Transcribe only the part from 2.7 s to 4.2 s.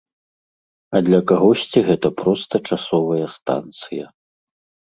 часовая станцыя.